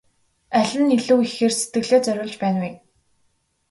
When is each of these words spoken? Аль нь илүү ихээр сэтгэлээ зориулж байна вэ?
Аль 0.57 0.75
нь 0.83 0.93
илүү 0.97 1.19
ихээр 1.25 1.53
сэтгэлээ 1.55 2.01
зориулж 2.05 2.35
байна 2.41 2.59
вэ? 2.63 2.69